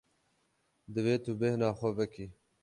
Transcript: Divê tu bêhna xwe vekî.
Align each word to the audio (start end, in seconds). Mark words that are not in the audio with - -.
Divê 0.93 1.15
tu 1.23 1.31
bêhna 1.39 1.69
xwe 1.79 1.89
vekî. 1.97 2.27